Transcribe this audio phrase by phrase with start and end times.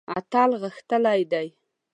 [0.17, 1.47] اتل غښتلی دی.